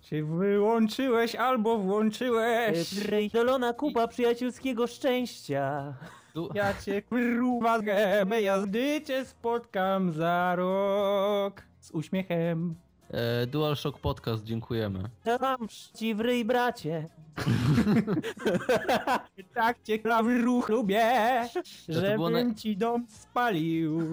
Czy 0.00 0.24
wyłączyłeś 0.24 1.34
albo 1.34 1.78
włączyłeś? 1.78 2.94
Dolona 3.32 3.72
kupa 3.72 4.08
przyjacielskiego 4.08 4.86
szczęścia. 4.86 5.94
Ja 6.54 6.74
cię 6.74 7.02
kurwa 7.02 7.80
gębę, 7.80 8.42
jazdy 8.42 9.02
cię 9.06 9.24
spotkam 9.24 10.12
za 10.12 10.54
rok. 10.56 11.62
Z 11.80 11.90
uśmiechem. 11.90 12.74
e, 13.10 13.46
DualShock 13.46 13.98
Podcast, 13.98 14.44
dziękujemy. 14.44 15.02
Tam 15.40 15.68
ci 15.96 16.14
w 16.14 16.20
ryj, 16.20 16.44
bracie. 16.44 17.08
Tak 19.54 19.82
cię 19.82 19.98
klawy 19.98 20.38
ruch 20.38 20.68
lubię, 20.68 21.10
żebym 21.88 22.32
na- 22.48 22.54
ci 22.54 22.76
dom 22.76 23.06
spalił. 23.08 24.00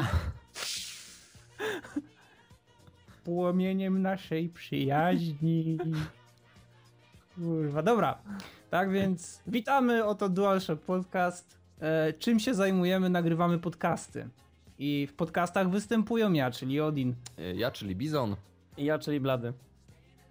Płomieniem 3.25 4.01
naszej 4.01 4.49
przyjaźni. 4.49 5.77
Kurwa, 7.35 7.83
dobra. 7.83 8.17
Tak 8.69 8.91
więc 8.91 9.41
witamy, 9.47 10.05
oto 10.05 10.29
DualShock 10.29 10.81
Podcast. 10.81 11.59
E, 11.81 12.13
czym 12.13 12.39
się 12.39 12.53
zajmujemy? 12.53 13.09
Nagrywamy 13.09 13.59
podcasty. 13.59 14.29
I 14.79 15.07
w 15.07 15.13
podcastach 15.13 15.69
występują 15.69 16.33
ja, 16.33 16.51
czyli 16.51 16.81
Odin. 16.81 17.15
E, 17.37 17.55
ja, 17.55 17.71
czyli 17.71 17.95
Bizon. 17.95 18.35
I 18.77 18.85
ja, 18.85 18.99
czyli 18.99 19.19
Blady. 19.19 19.53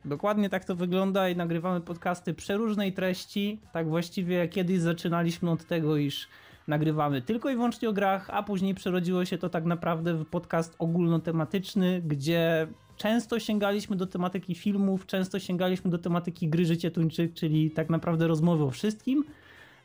Dokładnie 0.05 0.51
tak 0.51 0.65
to 0.65 0.77
wygląda 0.77 1.29
i 1.29 1.37
nagrywamy 1.37 1.81
podcasty 1.81 2.35
przeróżnej 2.35 2.93
treści. 2.93 3.61
Tak 3.73 3.89
właściwie 3.89 4.49
kiedyś 4.49 4.81
zaczynaliśmy 4.81 5.51
od 5.51 5.65
tego, 5.65 5.97
iż 5.97 6.29
nagrywamy 6.69 7.23
tylko 7.23 7.51
i 7.51 7.55
wyłącznie 7.55 7.89
o 7.89 7.93
grach, 7.93 8.31
a 8.31 8.43
później 8.43 8.75
przerodziło 8.75 9.25
się 9.25 9.39
to 9.39 9.49
tak 9.49 9.65
naprawdę 9.65 10.15
w 10.15 10.25
podcast 10.25 10.75
ogólnotematyczny, 10.79 12.03
gdzie 12.07 12.67
często 12.97 13.41
sięgaliśmy 13.41 13.97
do 13.97 14.07
tematyki 14.07 14.55
filmów, 14.55 15.07
często 15.07 15.39
sięgaliśmy 15.39 15.91
do 15.91 15.99
tematyki 15.99 16.49
gry 16.49 16.67
Życie 16.67 16.91
Tuńczyk, 16.91 17.35
czyli 17.35 17.71
tak 17.71 17.91
naprawdę 17.91 18.27
rozmowy 18.27 18.65
o 18.65 18.71
wszystkim. 18.71 19.25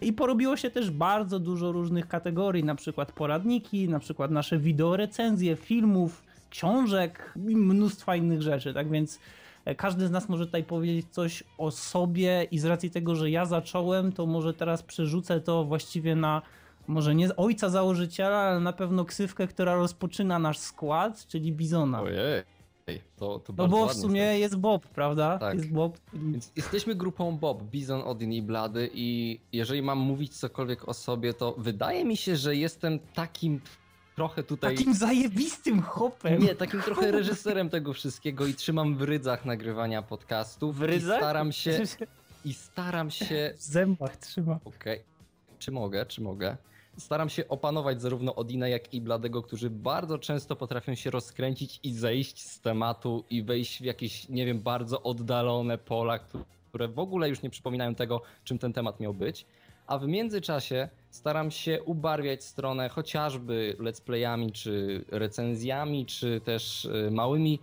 I 0.02 0.14
porobiło 0.14 0.58
się 0.58 0.70
też 0.72 0.92
bardzo 0.92 1.40
dużo 1.40 1.72
różnych 1.72 2.08
kategorii, 2.08 2.64
na 2.64 2.76
przykład 2.76 3.12
poradniki, 3.12 3.90
na 3.90 4.00
przykład 4.00 4.32
nasze 4.32 4.58
wideo 4.58 4.98
recenzje 4.98 5.56
filmów, 5.56 6.24
książek 6.50 7.34
i 7.36 7.56
mnóstwa 7.56 8.16
innych 8.16 8.42
rzeczy. 8.42 8.74
Tak 8.74 8.90
więc 8.90 9.20
e, 9.66 9.76
każdy 9.76 10.08
z 10.08 10.12
nas 10.12 10.30
może 10.30 10.46
tutaj 10.46 10.64
powiedzieć 10.64 11.06
coś 11.12 11.44
o 11.58 11.72
sobie 11.72 12.48
i 12.52 12.60
z 12.60 12.66
racji 12.66 12.92
tego, 12.92 13.16
że 13.16 13.30
ja 13.30 13.46
zacząłem, 13.46 14.12
to 14.12 14.26
może 14.26 14.54
teraz 14.54 14.84
przerzucę 14.84 15.42
to 15.42 15.64
właściwie 15.64 16.16
na 16.16 16.42
może 16.88 17.16
nie 17.16 17.36
ojca 17.36 17.70
założyciela, 17.70 18.38
ale 18.38 18.60
na 18.60 18.74
pewno 18.74 19.06
ksywkę, 19.06 19.48
która 19.48 19.76
rozpoczyna 19.76 20.40
nasz 20.40 20.58
skład, 20.58 21.28
czyli 21.28 21.52
Bizona. 21.52 22.02
Ojej. 22.02 22.44
To, 23.18 23.40
to 23.40 23.54
No 23.58 23.68
bo 23.68 23.88
w 23.88 23.94
sumie 23.94 24.22
jest. 24.22 24.40
jest 24.40 24.56
Bob, 24.58 24.88
prawda? 24.88 25.38
Tak. 25.38 25.56
Jest 25.56 25.72
Bob. 25.72 25.98
Więc 26.14 26.52
jesteśmy 26.56 26.96
grupą 26.96 27.38
Bob, 27.38 27.64
Bizon, 27.64 28.02
Odin 28.02 28.34
i 28.34 28.42
Blady 28.42 28.90
i 28.94 29.40
jeżeli 29.54 29.82
mam 29.82 29.98
mówić 29.98 30.38
cokolwiek 30.38 30.90
o 30.90 30.94
sobie, 30.94 31.34
to 31.34 31.56
wydaje 31.58 32.06
mi 32.06 32.18
się, 32.18 32.36
że 32.36 32.56
jestem 32.56 33.00
takim 33.14 33.62
trochę 34.16 34.44
tutaj... 34.44 34.76
Takim 34.76 34.94
zajebistym 34.94 35.82
hopem. 35.82 36.42
Nie, 36.42 36.56
takim 36.56 36.82
trochę 36.82 37.12
reżyserem 37.12 37.70
tego 37.70 37.94
wszystkiego 37.94 38.48
i 38.48 38.54
trzymam 38.54 38.98
w 38.98 39.02
rydzach 39.02 39.46
nagrywania 39.46 40.02
podcastów. 40.02 40.78
W 40.78 40.82
rydzach? 40.82 41.18
I 41.18 41.20
staram 41.20 41.52
się... 41.52 41.80
I 42.46 42.54
staram 42.54 43.12
się... 43.12 43.54
W 43.58 43.62
zębach 43.62 44.18
trzyma. 44.18 44.60
Okej. 44.66 45.04
Czy 45.60 45.72
mogę, 45.72 46.06
czy 46.06 46.22
mogę? 46.22 46.58
Staram 47.00 47.30
się 47.30 47.48
opanować 47.48 48.02
zarówno 48.02 48.36
Odina, 48.36 48.68
jak 48.68 48.94
i 48.94 49.02
Bladego, 49.02 49.44
którzy 49.44 49.70
bardzo 49.70 50.20
często 50.20 50.56
potrafią 50.56 50.96
się 50.96 51.12
rozkręcić 51.12 51.80
i 51.84 51.94
zejść 51.94 52.42
z 52.42 52.62
tematu 52.62 53.24
i 53.30 53.44
wejść 53.44 53.82
w 53.82 53.86
jakieś, 53.86 54.30
nie 54.30 54.46
wiem, 54.46 54.60
bardzo 54.60 55.04
oddalone 55.04 55.78
pola, 55.78 56.20
które 56.70 56.88
w 56.88 57.00
ogóle 57.00 57.30
już 57.30 57.42
nie 57.42 57.50
przypominają 57.50 57.96
tego, 57.96 58.22
czym 58.44 58.60
ten 58.60 58.74
temat 58.74 59.00
miał 59.00 59.14
być. 59.14 59.46
A 59.88 59.98
w 59.98 60.08
międzyczasie 60.08 60.90
staram 61.10 61.52
się 61.52 61.84
ubarwiać 61.84 62.44
stronę 62.44 62.90
chociażby 62.90 63.76
let's 63.80 64.02
playami, 64.02 64.52
czy 64.52 65.06
recenzjami, 65.12 66.06
czy 66.06 66.42
też 66.42 66.86
y, 66.86 67.12
małymi 67.12 67.60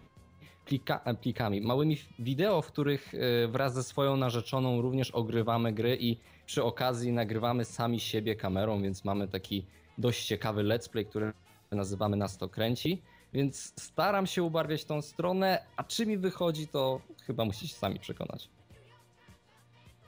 plika, 0.67 1.01
e, 1.05 1.15
plikami, 1.15 1.61
małymi 1.61 1.97
wideo, 2.19 2.63
w 2.63 2.67
których 2.67 3.15
y, 3.15 3.49
wraz 3.49 3.75
ze 3.75 3.83
swoją 3.83 4.17
narzeczoną 4.17 4.83
również 4.83 5.11
ogrywamy 5.11 5.73
gry 5.73 5.97
i 6.01 6.17
przy 6.47 6.65
okazji 6.65 7.13
nagrywamy 7.13 7.65
sami 7.65 8.01
siebie 8.01 8.37
kamerą, 8.37 8.83
więc 8.83 9.05
mamy 9.05 9.29
taki 9.29 9.67
dość 9.99 10.27
ciekawy 10.27 10.65
let's 10.65 10.89
play, 10.89 11.07
który 11.07 11.33
nazywamy 11.71 12.17
Nas 12.17 12.39
to 12.39 12.49
kręci. 12.49 13.03
Więc 13.33 13.73
staram 13.77 14.27
się 14.27 14.43
ubarwiać 14.43 14.85
tą 14.85 15.03
stronę, 15.03 15.67
a 15.77 15.85
czy 15.85 16.07
mi 16.07 16.19
wychodzi, 16.19 16.69
to 16.69 17.01
chyba 17.27 17.45
musicie 17.45 17.75
sami 17.75 18.01
przekonać. 18.01 18.49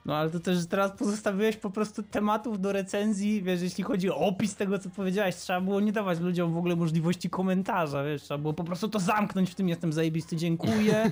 No 0.05 0.15
ale 0.15 0.29
to 0.29 0.39
też 0.39 0.67
teraz 0.67 0.91
pozostawiłeś 0.91 1.57
po 1.57 1.69
prostu 1.69 2.03
tematów 2.03 2.61
do 2.61 2.71
recenzji, 2.71 3.43
wiesz, 3.43 3.61
jeśli 3.61 3.83
chodzi 3.83 4.09
o 4.09 4.15
opis 4.15 4.55
tego, 4.55 4.79
co 4.79 4.89
powiedziałeś, 4.89 5.35
trzeba 5.35 5.61
było 5.61 5.79
nie 5.79 5.91
dawać 5.91 6.19
ludziom 6.19 6.53
w 6.53 6.57
ogóle 6.57 6.75
możliwości 6.75 7.29
komentarza, 7.29 8.03
wiesz, 8.03 8.21
trzeba 8.21 8.37
było 8.37 8.53
po 8.53 8.63
prostu 8.63 8.89
to 8.89 8.99
zamknąć 8.99 9.51
w 9.51 9.55
tym 9.55 9.69
jestem 9.69 9.93
zajebisty, 9.93 10.35
dziękuję. 10.35 11.11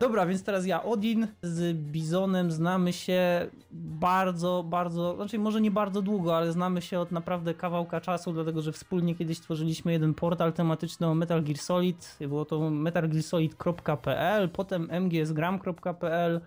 Dobra, 0.00 0.26
więc 0.26 0.42
teraz 0.42 0.66
ja, 0.66 0.82
Odin 0.82 1.28
z 1.42 1.76
Bizonem 1.76 2.50
znamy 2.50 2.92
się 2.92 3.46
bardzo, 3.72 4.64
bardzo, 4.68 5.16
znaczy 5.16 5.38
może 5.38 5.60
nie 5.60 5.70
bardzo 5.70 6.02
długo, 6.02 6.36
ale 6.36 6.52
znamy 6.52 6.82
się 6.82 7.00
od 7.00 7.12
naprawdę 7.12 7.54
kawałka 7.54 8.00
czasu, 8.00 8.32
dlatego 8.32 8.62
że 8.62 8.72
wspólnie 8.72 9.14
kiedyś 9.14 9.40
tworzyliśmy 9.40 9.92
jeden 9.92 10.14
portal 10.14 10.52
tematyczny 10.52 11.06
o 11.06 11.14
Metal 11.14 11.42
Gear 11.42 11.58
Solid, 11.58 12.16
było 12.20 12.44
to 12.44 12.70
metalgearsolid.pl, 12.70 14.48
potem 14.48 14.88
mgsgram.pl, 15.00 16.40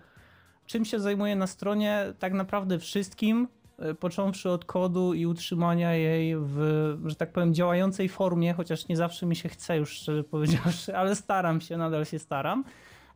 czym 0.70 0.84
się 0.84 1.00
zajmuję 1.00 1.36
na 1.36 1.46
stronie? 1.46 2.14
Tak 2.18 2.32
naprawdę 2.32 2.78
wszystkim, 2.78 3.48
y, 3.90 3.94
począwszy 3.94 4.50
od 4.50 4.64
kodu 4.64 5.14
i 5.14 5.26
utrzymania 5.26 5.94
jej 5.94 6.36
w, 6.36 6.58
że 7.06 7.14
tak 7.14 7.32
powiem, 7.32 7.54
działającej 7.54 8.08
formie, 8.08 8.54
chociaż 8.54 8.88
nie 8.88 8.96
zawsze 8.96 9.26
mi 9.26 9.36
się 9.36 9.48
chce 9.48 9.76
już 9.76 9.90
szczerze 9.90 10.24
powiedziawszy, 10.24 10.96
ale 10.96 11.16
staram 11.16 11.60
się, 11.60 11.76
nadal 11.76 12.04
się 12.04 12.18
staram. 12.18 12.64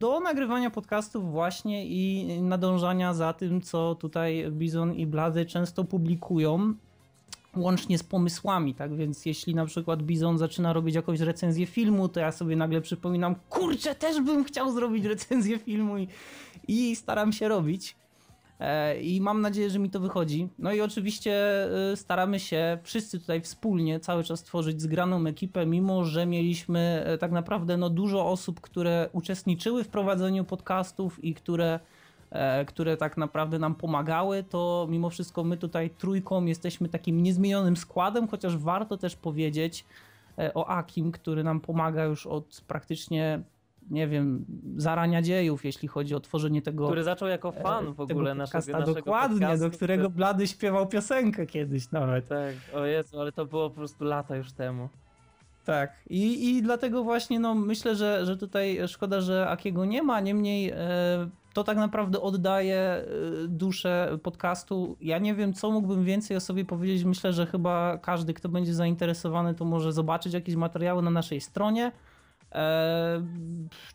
Do 0.00 0.20
nagrywania 0.20 0.70
podcastów 0.70 1.32
właśnie 1.32 1.86
i 1.86 2.26
nadążania 2.42 3.14
za 3.14 3.32
tym, 3.32 3.60
co 3.60 3.94
tutaj 3.94 4.46
Bizon 4.50 4.94
i 4.94 5.06
Blady 5.06 5.46
często 5.46 5.84
publikują, 5.84 6.74
łącznie 7.56 7.98
z 7.98 8.02
pomysłami, 8.02 8.74
tak 8.74 8.96
więc 8.96 9.26
jeśli 9.26 9.54
na 9.54 9.66
przykład 9.66 10.02
Bizon 10.02 10.38
zaczyna 10.38 10.72
robić 10.72 10.94
jakąś 10.94 11.20
recenzję 11.20 11.66
filmu, 11.66 12.08
to 12.08 12.20
ja 12.20 12.32
sobie 12.32 12.56
nagle 12.56 12.80
przypominam, 12.80 13.34
kurczę, 13.48 13.94
też 13.94 14.20
bym 14.20 14.44
chciał 14.44 14.72
zrobić 14.72 15.04
recenzję 15.04 15.58
filmu 15.58 15.98
i, 15.98 16.08
i 16.68 16.96
staram 16.96 17.32
się 17.32 17.48
robić. 17.48 17.96
E, 18.60 19.00
I 19.00 19.20
mam 19.20 19.40
nadzieję, 19.40 19.70
że 19.70 19.78
mi 19.78 19.90
to 19.90 20.00
wychodzi. 20.00 20.48
No 20.58 20.72
i 20.72 20.80
oczywiście 20.80 21.32
e, 21.92 21.96
staramy 21.96 22.40
się 22.40 22.78
wszyscy 22.82 23.20
tutaj 23.20 23.40
wspólnie 23.40 24.00
cały 24.00 24.24
czas 24.24 24.42
tworzyć 24.42 24.82
zgraną 24.82 25.26
ekipę, 25.26 25.66
mimo 25.66 26.04
że 26.04 26.26
mieliśmy 26.26 27.02
e, 27.06 27.18
tak 27.18 27.32
naprawdę 27.32 27.76
no, 27.76 27.90
dużo 27.90 28.26
osób, 28.26 28.60
które 28.60 29.08
uczestniczyły 29.12 29.84
w 29.84 29.88
prowadzeniu 29.88 30.44
podcastów 30.44 31.24
i 31.24 31.34
które, 31.34 31.80
które 32.66 32.96
tak 32.96 33.16
naprawdę 33.16 33.58
nam 33.58 33.74
pomagały, 33.74 34.42
to 34.42 34.86
mimo 34.90 35.10
wszystko 35.10 35.44
my 35.44 35.56
tutaj 35.56 35.90
trójką 35.90 36.44
jesteśmy 36.44 36.88
takim 36.88 37.22
niezmienionym 37.22 37.76
składem, 37.76 38.28
chociaż 38.28 38.56
warto 38.56 38.96
też 38.96 39.16
powiedzieć 39.16 39.84
e, 40.38 40.54
o 40.54 40.68
Akim, 40.68 41.12
który 41.12 41.44
nam 41.44 41.60
pomaga 41.60 42.04
już 42.04 42.26
od 42.26 42.64
praktycznie 42.68 43.40
nie 43.90 44.08
wiem, 44.08 44.44
zarania 44.76 45.22
dziejów, 45.22 45.64
jeśli 45.64 45.88
chodzi 45.88 46.14
o 46.14 46.20
tworzenie 46.20 46.62
tego 46.62 46.86
Który 46.86 47.04
zaczął 47.04 47.28
jako 47.28 47.52
fan 47.52 47.94
w 47.94 48.00
E, 48.00 48.02
ogóle 48.02 48.34
naszego, 48.34 48.58
podcasta, 48.58 48.78
naszego 48.78 48.94
Dokładnie, 48.94 49.40
podcastu, 49.40 49.64
do 49.64 49.76
którego 49.76 50.10
Blady 50.10 50.46
śpiewał 50.46 50.86
piosenkę 50.86 51.46
kiedyś 51.46 51.90
nawet. 51.90 52.28
Tak, 52.28 52.54
o 52.74 52.84
Jezu, 52.84 53.20
ale 53.20 53.32
to 53.32 53.46
było 53.46 53.70
po 53.70 53.76
prostu 53.76 54.04
lata 54.04 54.36
już 54.36 54.52
temu. 54.52 54.88
Tak. 55.64 55.92
I, 56.10 56.48
i 56.50 56.62
dlatego 56.62 57.04
właśnie 57.04 57.40
no, 57.40 57.54
myślę, 57.54 57.96
że, 57.96 58.26
że 58.26 58.36
tutaj 58.36 58.80
szkoda, 58.88 59.20
że 59.20 59.48
Akiego 59.48 59.84
nie 59.84 60.02
ma, 60.02 60.20
niemniej 60.20 60.70
e, 60.70 60.76
to 61.54 61.64
tak 61.64 61.76
naprawdę 61.76 62.20
oddaje 62.20 62.78
e, 62.78 63.04
duszę 63.48 64.18
podcastu. 64.22 64.96
Ja 65.00 65.18
nie 65.18 65.34
wiem, 65.34 65.52
co 65.52 65.70
mógłbym 65.70 66.04
więcej 66.04 66.36
o 66.36 66.40
sobie 66.40 66.64
powiedzieć. 66.64 67.04
Myślę, 67.04 67.32
że 67.32 67.46
chyba 67.46 67.98
każdy, 67.98 68.34
kto 68.34 68.48
będzie 68.48 68.74
zainteresowany, 68.74 69.54
to 69.54 69.64
może 69.64 69.92
zobaczyć 69.92 70.34
jakieś 70.34 70.56
materiały 70.56 71.02
na 71.02 71.10
naszej 71.10 71.40
stronie. 71.40 71.92
E, 72.52 73.22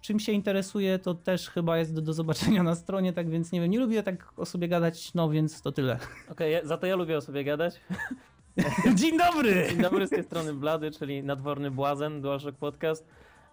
czym 0.02 0.20
się 0.20 0.32
interesuje, 0.32 1.00
to 1.00 1.14
też 1.14 1.50
chyba 1.50 1.78
jest 1.78 1.94
do, 1.94 2.02
do 2.02 2.14
zobaczenia 2.14 2.64
na 2.64 2.76
stronie, 2.76 3.14
tak 3.14 3.30
więc 3.30 3.52
nie 3.52 3.62
wiem, 3.62 3.72
nie 3.72 3.80
lubię 3.80 4.04
tak 4.04 4.34
o 4.38 4.46
sobie 4.46 4.68
gadać, 4.68 5.14
no 5.14 5.30
więc 5.30 5.62
to 5.62 5.72
tyle. 5.72 6.00
Okej, 6.32 6.54
ja- 6.54 6.66
za 6.66 6.78
to 6.78 6.88
ja 6.88 6.96
lubię 6.96 7.18
o 7.18 7.22
sobie 7.22 7.44
gadać. 7.44 7.82
Dzień 8.96 9.18
dobry! 9.18 9.68
Dzień 9.70 9.82
dobry 9.82 10.08
z 10.08 10.10
tej 10.10 10.24
strony 10.24 10.54
Blady, 10.54 10.92
czyli 10.92 11.24
nadworny 11.24 11.72
błazen, 11.72 12.22
DualShock 12.22 12.58
Podcast. 12.58 13.08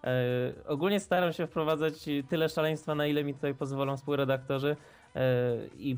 E, 0.04 0.52
ogólnie 0.66 1.00
staram 1.00 1.32
się 1.32 1.46
wprowadzać 1.46 1.94
tyle 2.28 2.48
szaleństwa, 2.48 2.94
na 2.94 3.06
ile 3.06 3.24
mi 3.24 3.34
tutaj 3.34 3.54
pozwolą 3.54 3.96
współredaktorzy. 3.96 4.76
E, 5.16 5.56
I 5.76 5.96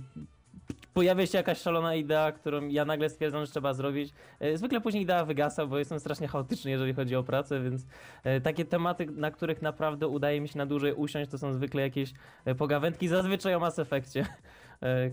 pojawia 0.95 1.27
się 1.27 1.39
jakaś 1.39 1.59
szalona 1.59 1.95
idea, 1.95 2.33
którą 2.33 2.69
ja 2.69 2.85
nagle 2.85 3.11
stwierdzam, 3.11 3.45
że 3.47 3.51
trzeba 3.51 3.75
zrobić. 3.75 4.13
E, 4.41 4.57
Zwykle 4.57 4.81
później 4.81 5.03
idea 5.03 5.25
wygasa, 5.25 5.67
bo 5.67 5.79
jestem 5.79 6.01
strasznie 6.01 6.29
chaotyczny, 6.29 6.71
jeżeli 6.71 6.95
chodzi 6.95 7.17
o 7.17 7.23
pracę, 7.23 7.61
więc 7.63 7.87
e, 8.25 8.41
takie 8.41 8.65
tematy, 8.65 9.07
na 9.07 9.31
których 9.31 9.63
naprawdę 9.63 10.09
udaje 10.09 10.41
mi 10.41 10.49
się 10.49 10.59
na 10.59 10.67
dłużej 10.67 10.93
usiąść, 10.93 11.31
to 11.31 11.39
są 11.39 11.53
zwykle 11.53 11.83
jakieś 11.83 12.13
e, 12.45 12.55
pogawędki, 12.55 13.09
zazwyczaj 13.09 13.55
o 13.55 13.61
Mass 13.61 13.79
Effectie, 13.79 14.27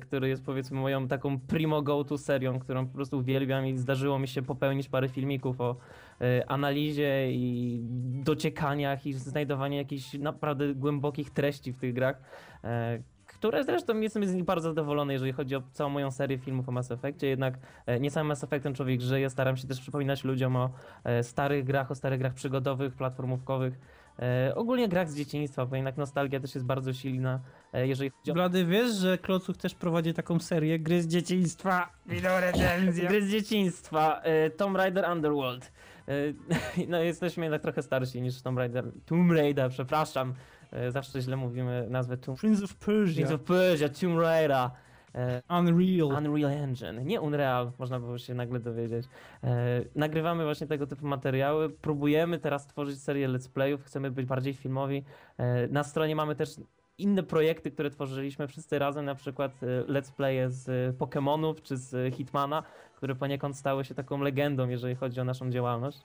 który 0.02 0.30
jest 0.30 0.46
powiedzmy 0.46 0.80
moją 0.80 1.08
taką 1.08 1.40
primo 1.40 1.82
go-to 1.82 2.18
serią, 2.18 2.60
którą 2.60 2.88
po 2.88 2.94
prostu 2.94 3.18
uwielbiam 3.18 3.68
i 3.68 3.78
zdarzyło 3.78 4.20
mi 4.20 4.28
się 4.28 4.42
popełnić 4.42 4.90
parę 4.90 5.10
filmików 5.10 5.62
o 5.62 5.76
e, 6.22 6.52
analizie 6.52 7.32
i 7.32 7.80
dociekaniach 8.24 9.06
i 9.06 9.14
znajdowaniu 9.14 9.78
jakichś 9.78 10.14
naprawdę 10.14 10.76
głębokich 10.76 11.30
treści 11.30 11.74
w 11.74 11.80
tych 11.80 11.94
grach, 11.94 12.22
e, 12.64 13.00
które 13.28 13.64
zresztą 13.64 14.00
jestem 14.00 14.26
z 14.26 14.34
nich 14.34 14.44
bardzo 14.44 14.70
zadowolony, 14.70 15.14
jeżeli 15.14 15.32
chodzi 15.32 15.56
o 15.56 15.62
całą 15.72 15.90
moją 15.90 16.12
serię 16.12 16.38
filmów 16.38 16.70
o 16.70 16.72
Mass 16.72 16.92
Effectie, 16.92 17.28
jednak 17.28 17.58
e, 17.86 18.00
nie 18.00 18.12
samym 18.12 18.28
Mass 18.28 18.44
Effectem 18.44 18.74
człowiek 18.74 19.02
żyje, 19.02 19.30
staram 19.30 19.58
się 19.58 19.68
też 19.68 19.82
przypominać 19.82 20.24
ludziom 20.24 20.56
o 20.56 20.70
e, 21.04 21.24
starych 21.24 21.66
grach, 21.66 21.92
o 21.92 21.96
starych 21.96 22.20
grach 22.20 22.34
przygodowych, 22.34 22.96
platformówkowych, 22.96 23.80
e, 24.20 24.56
ogólnie 24.56 24.88
grach 24.88 25.10
z 25.10 25.16
dzieciństwa, 25.16 25.66
bo 25.66 25.76
jednak 25.76 25.98
nostalgia 25.98 26.40
też 26.40 26.56
jest 26.56 26.68
bardzo 26.68 26.94
silna, 26.94 27.40
e, 27.74 27.88
jeżeli 27.88 28.10
chodzi 28.10 28.32
o 28.32 28.34
Blady, 28.34 28.66
wiesz, 28.66 28.92
że 28.92 29.18
Klocuch 29.18 29.58
też 29.58 29.76
prowadzi 29.76 30.14
taką 30.14 30.40
serię 30.40 30.80
gry 30.80 31.02
z 31.02 31.08
dzieciństwa? 31.08 31.90
Wideo 32.06 32.40
recenzja. 32.40 33.10
Gry 33.10 33.26
z 33.26 33.30
dzieciństwa, 33.32 34.22
e, 34.24 34.50
Tomb 34.50 34.78
Raider 34.78 35.06
Underworld. 35.12 35.72
E, 36.08 36.12
No 36.88 37.00
jesteśmy 37.00 37.46
jednak 37.46 37.62
trochę 37.62 37.82
starsi 37.82 38.22
niż 38.22 38.42
Tomb 38.42 38.58
Raider, 38.58 38.86
Tomb 39.06 39.32
Raider, 39.32 39.70
przepraszam. 39.70 40.34
E, 40.72 40.92
Zawsze 40.92 41.22
źle 41.22 41.38
mówimy 41.38 41.88
nazwę 41.90 42.18
Tomb 42.18 42.40
Prince 42.40 42.64
of 42.64 42.76
Persia. 42.76 43.16
Prince 43.16 43.32
of 43.32 43.42
Persia, 43.42 43.90
Tomb 43.90 44.20
Raider. 44.20 44.70
E, 45.16 45.42
Unreal. 45.60 46.08
Unreal 46.08 46.52
Engine, 46.52 47.06
nie 47.06 47.22
Unreal, 47.22 47.72
można 47.80 48.00
było 48.00 48.18
się 48.18 48.34
nagle 48.34 48.60
dowiedzieć. 48.60 49.06
E, 49.44 49.82
nagrywamy 49.96 50.44
właśnie 50.44 50.68
tego 50.68 50.88
typu 50.88 51.08
materiały, 51.08 51.70
próbujemy 51.70 52.40
teraz 52.40 52.68
tworzyć 52.68 53.02
serię 53.02 53.30
let's 53.30 53.50
playów, 53.50 53.84
chcemy 53.84 54.12
być 54.12 54.26
bardziej 54.26 54.54
filmowi. 54.54 55.04
E, 55.38 55.68
na 55.68 55.84
stronie 55.84 56.16
mamy 56.16 56.36
też 56.36 56.50
inne 56.98 57.24
projekty, 57.24 57.72
które 57.72 57.90
tworzyliśmy 57.90 58.48
wszyscy 58.48 58.80
razem, 58.80 59.06
na 59.06 59.16
przykład 59.16 59.52
let's 59.88 60.12
playe 60.12 60.50
z 60.50 60.98
Pokémonów 60.98 61.62
czy 61.62 61.78
z 61.78 62.16
Hitmana, 62.16 62.64
które 62.96 63.16
poniekąd 63.16 63.58
stały 63.58 63.86
się 63.86 63.96
taką 63.96 64.22
legendą, 64.22 64.70
jeżeli 64.70 64.96
chodzi 64.96 65.22
o 65.22 65.24
naszą 65.24 65.52
działalność. 65.52 66.02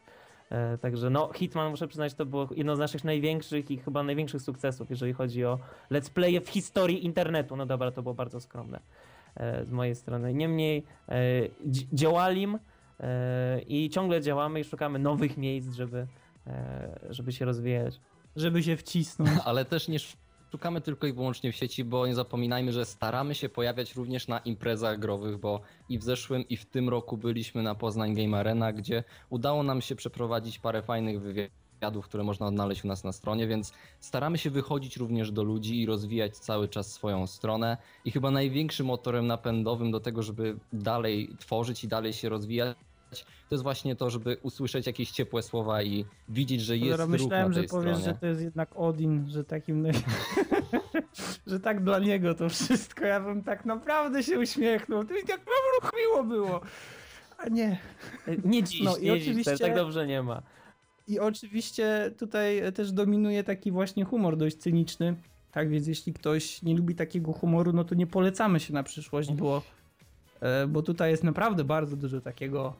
E, 0.50 0.79
Także 0.79 1.11
no, 1.11 1.31
Hitman, 1.35 1.70
muszę 1.70 1.88
przyznać, 1.88 2.14
to 2.14 2.26
było 2.26 2.49
jedno 2.56 2.76
z 2.76 2.79
naszych 2.79 3.05
największych 3.05 3.70
i 3.70 3.79
chyba 3.79 4.02
największych 4.02 4.43
sukcesów, 4.43 4.91
jeżeli 4.91 5.12
chodzi 5.12 5.44
o 5.44 5.58
let's 5.91 6.11
playe 6.11 6.41
w 6.41 6.49
historii 6.49 7.05
internetu. 7.05 7.56
No 7.56 7.67
dobra, 7.67 7.91
to 7.91 8.02
było 8.02 8.14
bardzo 8.14 8.41
skromne 8.41 8.81
e, 9.35 9.64
z 9.64 9.70
mojej 9.70 9.94
strony. 9.94 10.35
Niemniej 10.35 10.85
e, 11.08 11.14
dzi- 11.67 11.88
działalim 11.93 12.58
i 13.67 13.91
ciągle 13.91 14.20
działamy 14.20 14.61
i 14.61 14.64
szukamy 14.64 14.99
nowych 14.99 15.37
miejsc, 15.37 15.73
żeby, 15.73 16.06
żeby 17.11 17.32
się 17.32 17.44
rozwijać. 17.44 18.00
Żeby 18.37 18.62
się 18.62 18.76
wcisnąć. 18.76 19.31
Ale 19.44 19.64
też 19.64 19.88
nie 19.88 19.99
szukamy 20.50 20.81
tylko 20.81 21.06
i 21.06 21.12
wyłącznie 21.12 21.52
w 21.52 21.56
sieci, 21.56 21.85
bo 21.85 22.06
nie 22.06 22.14
zapominajmy, 22.14 22.73
że 22.73 22.85
staramy 22.85 23.35
się 23.35 23.49
pojawiać 23.49 23.94
również 23.94 24.29
na 24.29 24.38
imprezach 24.38 24.99
growych, 24.99 25.38
bo 25.38 25.61
i 25.88 25.99
w 25.99 26.02
zeszłym 26.02 26.49
i 26.49 26.56
w 26.56 26.67
tym 26.67 26.88
roku 26.88 27.17
byliśmy 27.17 27.62
na 27.62 27.75
Poznań 27.75 28.14
Game 28.14 28.38
Arena, 28.38 28.73
gdzie 28.73 29.05
udało 29.31 29.62
nam 29.62 29.81
się 29.81 29.97
przeprowadzić 29.97 30.58
parę 30.58 30.82
fajnych 30.82 31.20
wywiadów, 31.20 32.05
które 32.05 32.25
można 32.25 32.47
odnaleźć 32.47 32.85
u 32.85 32.88
nas 32.88 33.05
na 33.05 33.12
stronie, 33.12 33.47
więc 33.47 33.73
staramy 34.00 34.38
się 34.38 34.50
wychodzić 34.50 34.97
również 34.97 35.32
do 35.32 35.43
ludzi 35.43 35.81
i 35.82 35.87
rozwijać 35.87 36.37
cały 36.37 36.69
czas 36.69 36.93
swoją 36.93 37.26
stronę. 37.26 37.76
I 38.05 38.11
chyba 38.11 38.31
największym 38.31 38.87
motorem 38.87 39.26
napędowym 39.26 39.91
do 39.91 40.00
tego, 40.00 40.23
żeby 40.23 40.56
dalej 40.73 41.31
tworzyć 41.38 41.85
i 41.85 41.88
dalej 41.88 42.12
się 42.12 42.29
rozwijać, 42.29 42.76
to 43.18 43.54
jest 43.54 43.62
właśnie 43.62 43.96
to, 43.96 44.10
żeby 44.10 44.36
usłyszeć 44.42 44.86
jakieś 44.86 45.10
ciepłe 45.10 45.42
słowa 45.42 45.82
i 45.82 46.04
widzieć, 46.28 46.60
że 46.60 46.76
jest 46.76 46.98
na 46.98 47.06
myślałem, 47.06 47.52
że 47.52 47.62
powiesz, 47.62 47.96
stronie. 47.96 48.04
że 48.04 48.14
to 48.20 48.26
jest 48.26 48.40
jednak 48.40 48.68
Odin, 48.76 49.28
że 49.28 49.44
takim... 49.44 49.82
naj- 49.82 50.02
że 51.46 51.60
tak 51.60 51.84
dla 51.84 51.98
niego 51.98 52.34
to 52.34 52.48
wszystko. 52.48 53.04
Ja 53.04 53.20
bym 53.20 53.42
tak 53.42 53.64
naprawdę 53.64 54.22
się 54.22 54.38
uśmiechnął. 54.38 55.04
To 55.04 55.14
mi 55.14 55.20
tak 55.20 55.38
naprawdę 55.40 55.98
miło 56.00 56.24
było. 56.24 56.60
A 57.38 57.48
nie. 57.48 57.78
Nie 58.44 58.62
dziś, 58.62 58.82
No 58.82 58.96
i 58.96 59.04
nie 59.04 59.18
dziś, 59.20 59.28
oczywiście- 59.28 59.58
tak 59.58 59.74
dobrze 59.74 60.06
nie 60.06 60.22
ma. 60.22 60.42
I 61.08 61.18
oczywiście 61.20 62.10
tutaj 62.18 62.72
też 62.74 62.92
dominuje 62.92 63.44
taki 63.44 63.70
właśnie 63.72 64.04
humor 64.04 64.36
dość 64.36 64.56
cyniczny. 64.56 65.16
Tak 65.52 65.70
więc 65.70 65.86
jeśli 65.86 66.12
ktoś 66.12 66.62
nie 66.62 66.74
lubi 66.76 66.94
takiego 66.94 67.32
humoru, 67.32 67.72
no 67.72 67.84
to 67.84 67.94
nie 67.94 68.06
polecamy 68.06 68.60
się 68.60 68.72
na 68.74 68.82
przyszłość, 68.82 69.32
bo, 69.32 69.62
e, 70.40 70.66
bo 70.66 70.82
tutaj 70.82 71.10
jest 71.10 71.24
naprawdę 71.24 71.64
bardzo 71.64 71.96
dużo 71.96 72.20
takiego 72.20 72.74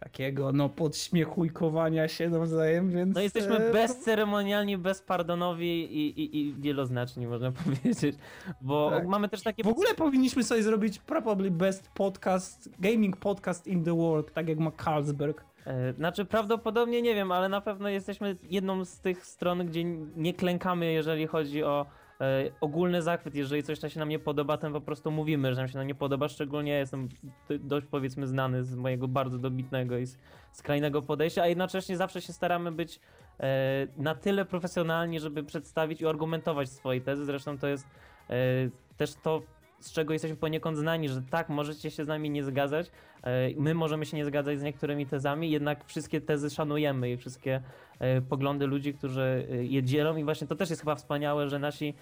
takiego 0.00 0.52
no 0.52 0.68
podśmiechujkowania 0.68 2.08
się 2.08 2.30
nawzajem, 2.30 2.90
więc... 2.90 3.14
No 3.14 3.20
jesteśmy 3.20 3.56
e, 3.56 3.72
bezceremonialni, 3.72 4.78
bezpardonowi 4.78 5.84
i, 5.84 6.20
i, 6.20 6.40
i 6.40 6.54
wieloznaczni, 6.54 7.26
można 7.26 7.52
powiedzieć, 7.64 8.16
bo 8.60 8.90
Tak. 8.90 9.06
mamy 9.06 9.28
też 9.28 9.42
takie... 9.42 9.62
W 9.62 9.68
ogóle 9.68 9.94
powinniśmy 9.94 10.44
sobie 10.44 10.62
zrobić 10.62 10.98
probably 10.98 11.50
best 11.50 11.88
podcast, 11.94 12.70
gaming 12.78 13.16
podcast 13.16 13.66
in 13.66 13.84
the 13.84 13.96
world, 13.96 14.32
tak 14.32 14.48
jak 14.48 14.58
ma 14.58 14.70
Carlsberg. 14.84 15.44
E, 15.66 15.92
Znaczy 15.92 16.24
prawdopodobnie 16.24 17.02
nie 17.02 17.14
wiem, 17.14 17.32
ale 17.32 17.48
na 17.48 17.60
pewno 17.60 17.88
jesteśmy 17.88 18.36
jedną 18.42 18.84
z 18.84 19.00
tych 19.00 19.26
stron, 19.26 19.66
gdzie 19.66 19.84
nie 20.16 20.34
klękamy, 20.34 20.92
jeżeli 20.92 21.26
chodzi 21.26 21.64
o 21.64 21.86
ogólny 22.60 23.02
zachwyt. 23.02 23.34
Jeżeli 23.34 23.62
coś 23.62 23.82
nam 23.82 23.90
się 23.90 24.00
nam 24.00 24.08
nie 24.08 24.18
podoba, 24.18 24.56
to 24.56 24.70
po 24.70 24.80
prostu 24.80 25.10
mówimy, 25.10 25.54
że 25.54 25.60
nam 25.60 25.68
się 25.68 25.78
nam 25.78 25.86
nie 25.86 25.94
podoba. 25.94 26.28
Szczególnie 26.28 26.72
ja 26.72 26.78
jestem 26.78 27.08
dość 27.60 27.86
powiedzmy 27.86 28.26
znany 28.26 28.64
z 28.64 28.74
mojego 28.74 29.08
bardzo 29.08 29.38
dobitnego 29.38 29.98
i 29.98 30.06
skrajnego 30.52 31.02
podejścia, 31.02 31.42
a 31.42 31.46
jednocześnie 31.46 31.96
zawsze 31.96 32.20
się 32.20 32.32
staramy 32.32 32.72
być 32.72 33.00
e, 33.40 33.86
na 33.96 34.14
tyle 34.14 34.44
profesjonalni, 34.44 35.20
żeby 35.20 35.44
przedstawić 35.44 36.00
i 36.00 36.06
argumentować 36.06 36.68
swoje 36.68 37.00
tezy. 37.00 37.24
Zresztą 37.24 37.58
to 37.58 37.66
jest 37.66 37.86
e, 38.30 38.34
też 38.96 39.14
to, 39.14 39.42
z 39.80 39.92
czego 39.92 40.12
jesteśmy 40.12 40.36
poniekąd 40.36 40.78
znani, 40.78 41.08
że 41.08 41.22
tak, 41.22 41.48
możecie 41.48 41.90
się 41.90 42.04
z 42.04 42.08
nami 42.08 42.30
nie 42.30 42.44
zgadzać, 42.44 42.90
e, 43.22 43.50
my 43.56 43.74
możemy 43.74 44.06
się 44.06 44.16
nie 44.16 44.24
zgadzać 44.24 44.58
z 44.58 44.62
niektórymi 44.62 45.06
tezami, 45.06 45.50
jednak 45.50 45.84
wszystkie 45.84 46.20
tezy 46.20 46.50
szanujemy 46.50 47.10
i 47.10 47.16
wszystkie 47.16 47.62
e, 47.98 48.20
poglądy 48.20 48.66
ludzi, 48.66 48.94
którzy 48.94 49.46
e, 49.50 49.64
je 49.64 49.82
dzielą. 49.82 50.16
I 50.16 50.24
właśnie 50.24 50.46
to 50.46 50.56
też 50.56 50.70
jest 50.70 50.82
chyba 50.82 50.94
wspaniałe, 50.94 51.48
że 51.48 51.58
nasi 51.58 51.94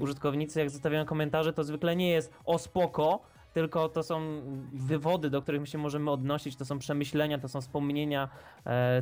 użytkownicy 0.00 0.60
jak 0.60 0.70
zostawiają 0.70 1.04
komentarze, 1.04 1.52
to 1.52 1.64
zwykle 1.64 1.96
nie 1.96 2.10
jest 2.10 2.32
o 2.44 2.58
spoko, 2.58 3.22
tylko 3.52 3.88
to 3.88 4.02
są 4.02 4.42
wywody, 4.72 5.30
do 5.30 5.42
których 5.42 5.60
my 5.60 5.66
się 5.66 5.78
możemy 5.78 6.10
odnosić, 6.10 6.56
to 6.56 6.64
są 6.64 6.78
przemyślenia, 6.78 7.38
to 7.38 7.48
są 7.48 7.60
wspomnienia, 7.60 8.28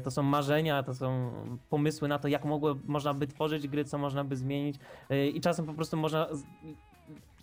to 0.05 0.11
są 0.11 0.23
marzenia, 0.23 0.83
to 0.83 0.95
są 0.95 1.31
pomysły 1.69 2.09
na 2.09 2.19
to, 2.19 2.29
jak 2.29 2.45
mogło, 2.45 2.77
można 2.85 3.15
by 3.15 3.27
tworzyć 3.27 3.69
gry, 3.69 3.85
co 3.85 3.99
można 3.99 4.25
by 4.25 4.37
zmienić 4.37 4.77
i 5.35 5.41
czasem 5.41 5.67
po 5.67 5.75
prostu 5.75 5.97
można... 5.97 6.27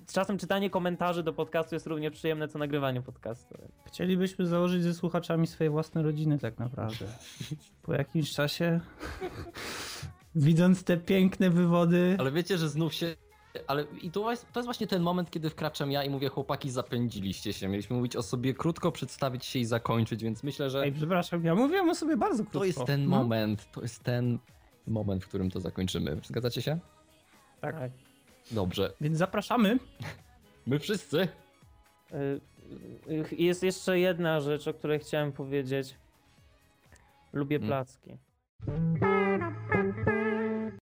Z, 0.08 0.14
Czasem 0.14 0.38
czytanie 0.38 0.70
komentarzy 0.70 1.24
do 1.24 1.34
podcastu 1.34 1.76
jest 1.76 1.88
równie 1.88 2.12
przyjemne, 2.12 2.48
co 2.48 2.60
nagrywanie 2.60 3.02
podcastu. 3.02 3.56
Chcielibyśmy 3.88 4.46
założyć 4.46 4.84
ze 4.84 4.94
słuchaczami 4.94 5.48
swoje 5.48 5.70
własne 5.70 6.04
rodziny 6.04 6.40
tak 6.40 6.60
naprawdę. 6.60 7.06
Po 7.82 7.94
jakimś 7.94 8.32
czasie, 8.34 8.80
widząc 10.36 10.84
te 10.84 10.98
piękne 10.98 11.50
wywody, 11.50 12.16
Ale 12.20 12.32
wiecie, 12.32 12.58
że 12.58 12.70
znów 12.70 12.94
się. 12.94 13.16
Ale 13.68 13.84
i 14.02 14.12
to 14.12 14.32
jest, 14.32 14.52
to 14.54 14.60
jest 14.60 14.68
właśnie 14.68 14.88
ten 14.88 15.02
moment, 15.02 15.32
kiedy 15.32 15.50
wkraczam 15.50 15.92
ja 15.92 16.04
i 16.04 16.10
mówię, 16.10 16.30
chłopaki, 16.30 16.70
zapędziliście 16.72 17.54
się. 17.54 17.68
Mieliśmy 17.68 17.96
mówić 17.96 18.16
o 18.16 18.24
sobie 18.24 18.54
krótko, 18.54 18.92
przedstawić 18.92 19.46
się 19.46 19.60
i 19.60 19.66
zakończyć, 19.66 20.24
więc 20.24 20.44
myślę, 20.44 20.70
że 20.70 20.82
Ej, 20.84 20.92
przepraszam, 20.92 21.46
ja 21.46 21.56
mówiłem 21.56 21.90
o 21.90 21.96
sobie 21.96 22.18
bardzo 22.18 22.44
krótko. 22.44 22.60
to 22.60 22.66
jest 22.66 22.86
ten 22.86 23.04
No. 23.04 23.10
moment, 23.18 23.72
to 23.72 23.82
jest 23.82 24.04
ten 24.04 24.40
moment, 24.88 25.24
w 25.24 25.28
którym 25.28 25.52
to 25.52 25.60
zakończymy. 25.60 26.18
Zgadzacie 26.24 26.62
się? 26.62 26.80
Tak. 27.62 27.76
Dobrze. 28.52 28.94
Więc 29.02 29.18
zapraszamy. 29.18 29.80
My 30.66 30.80
wszyscy. 30.80 31.28
Y, 32.14 32.42
y, 33.12 33.26
Jest 33.36 33.64
jeszcze 33.64 34.00
jedna 34.00 34.40
rzecz, 34.42 34.68
o 34.68 34.74
której 34.74 35.00
chciałem 35.00 35.32
powiedzieć. 35.32 35.96
Lubię 37.34 37.56
Mm. 37.56 37.68
placki. 37.68 38.18